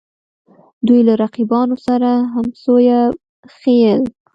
دوی 0.87 1.01
له 1.07 1.13
رقیبانو 1.23 1.75
سره 1.85 2.11
همسویه 2.33 2.99
ښييل 3.57 4.01